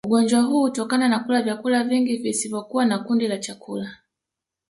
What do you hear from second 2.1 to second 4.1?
visivyokuwa na kundi la chakula